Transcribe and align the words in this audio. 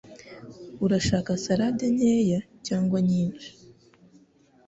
Urashaka 0.85 1.29
salade 1.43 1.85
nkeya 1.95 2.39
cyangwa 2.67 2.97
nyinshi? 3.09 3.49